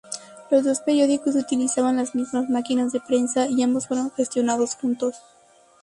[0.49, 5.17] Los dos periódicos utilizaban las mismas máquinas de prensa, y ambos fueron gestionados juntos.